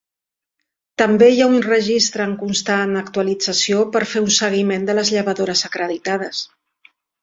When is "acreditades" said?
5.73-6.47